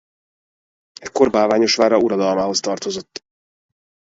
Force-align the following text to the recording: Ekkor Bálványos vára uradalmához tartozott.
Ekkor 1.01 1.29
Bálványos 1.29 1.75
vára 1.75 1.97
uradalmához 1.97 2.59
tartozott. 2.59 3.25